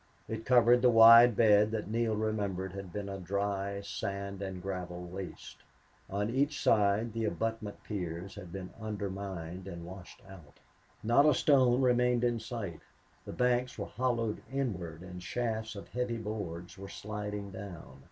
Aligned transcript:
It 0.27 0.45
covered 0.45 0.81
the 0.81 0.89
wide 0.89 1.35
bed 1.35 1.69
that 1.69 1.87
Neale 1.87 2.15
remembered 2.15 2.71
had 2.73 2.91
been 2.91 3.07
a 3.07 3.19
dry, 3.19 3.81
sand 3.81 4.41
and 4.41 4.59
gravel 4.59 5.03
waste. 5.03 5.57
On 6.09 6.27
each 6.31 6.59
side 6.59 7.13
the 7.13 7.25
abutment 7.25 7.83
piers 7.83 8.33
had 8.33 8.51
been 8.51 8.71
undermined 8.81 9.67
and 9.67 9.85
washed 9.85 10.23
out. 10.27 10.59
Not 11.03 11.27
a 11.27 11.35
stone 11.35 11.83
remained 11.83 12.23
in 12.23 12.39
sight. 12.39 12.79
The 13.25 13.33
banks 13.33 13.77
were 13.77 13.85
hollowed 13.85 14.41
inward 14.51 15.01
and 15.03 15.21
shafts 15.21 15.75
of 15.75 15.89
heavy 15.89 16.17
boards 16.17 16.79
were 16.79 16.89
sliding 16.89 17.51
down. 17.51 17.99